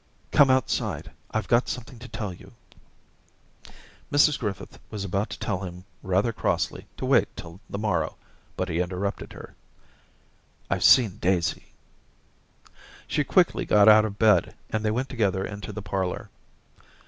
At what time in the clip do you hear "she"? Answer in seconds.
13.07-13.23